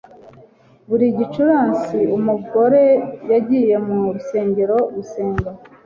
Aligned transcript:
buri 0.89 1.05
gicamunsi, 1.17 1.97
umugore 2.17 2.83
yagiye 3.31 3.75
mu 3.87 3.99
rusengero 4.15 4.77
gusenga 4.95 5.49